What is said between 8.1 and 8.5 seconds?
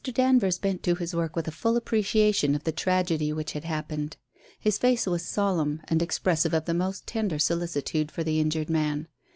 for the